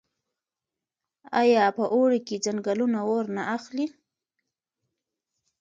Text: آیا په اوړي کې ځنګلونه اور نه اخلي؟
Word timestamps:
آیا 1.41 1.65
په 1.77 1.83
اوړي 1.93 2.19
کې 2.27 2.35
ځنګلونه 2.45 2.99
اور 3.09 3.25
نه 3.35 3.43
اخلي؟ 3.57 3.85